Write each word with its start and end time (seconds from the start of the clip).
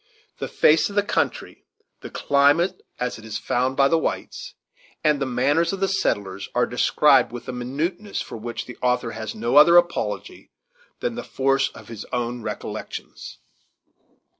The 0.39 0.47
face 0.47 0.89
of 0.89 0.95
the 0.95 1.03
country, 1.03 1.63
the 1.99 2.09
climate 2.09 2.81
as 2.99 3.19
it 3.19 3.23
was 3.23 3.37
found 3.37 3.77
by 3.77 3.87
the 3.87 3.99
whites, 3.99 4.55
and 5.03 5.21
the 5.21 5.27
manners 5.27 5.73
of 5.73 5.79
the 5.79 5.87
settlers, 5.87 6.49
are 6.55 6.65
described 6.65 7.31
with 7.31 7.47
a 7.47 7.51
minuteness 7.51 8.19
for 8.19 8.35
which 8.39 8.65
the 8.65 8.77
author 8.77 9.11
has 9.11 9.35
no 9.35 9.57
other 9.57 9.77
apology 9.77 10.49
than 11.01 11.13
the 11.13 11.23
force 11.23 11.69
of 11.75 11.87
his 11.89 12.03
own 12.05 12.41
recollections. 12.41 13.37